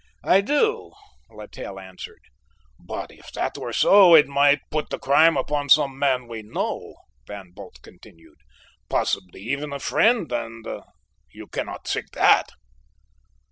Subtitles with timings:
[0.23, 0.93] "I do,"
[1.29, 2.21] Littell answered.
[2.79, 6.95] "But if that were so, it might put the crime upon some man we know,"
[7.27, 8.39] Van Bult continued,
[8.89, 10.65] "possibly even a friend and
[11.29, 12.49] you cannot think that?"